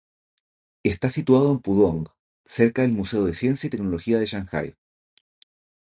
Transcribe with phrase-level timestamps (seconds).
[0.81, 2.07] Está situado en Pudong,
[2.47, 4.75] cerca del Museo de Ciencia y Tecnología de Shanghái.